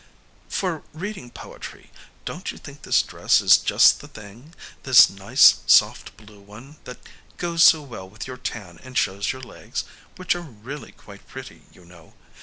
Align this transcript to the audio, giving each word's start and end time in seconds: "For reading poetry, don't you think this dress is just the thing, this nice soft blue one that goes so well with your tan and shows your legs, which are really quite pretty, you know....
"For 0.49 0.81
reading 0.93 1.29
poetry, 1.29 1.91
don't 2.25 2.51
you 2.51 2.57
think 2.57 2.81
this 2.81 3.03
dress 3.03 3.39
is 3.39 3.59
just 3.59 3.99
the 3.99 4.07
thing, 4.07 4.55
this 4.81 5.11
nice 5.11 5.59
soft 5.67 6.17
blue 6.17 6.39
one 6.39 6.77
that 6.85 6.97
goes 7.37 7.63
so 7.63 7.83
well 7.83 8.09
with 8.09 8.25
your 8.25 8.37
tan 8.37 8.79
and 8.81 8.97
shows 8.97 9.31
your 9.31 9.43
legs, 9.43 9.83
which 10.15 10.33
are 10.33 10.41
really 10.41 10.91
quite 10.91 11.27
pretty, 11.27 11.61
you 11.71 11.85
know.... 11.85 12.15